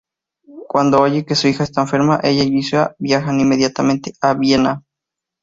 [0.67, 4.83] Cuando oye que su hija está enferma, ella y Luisa viajan inmediatamente a Viena.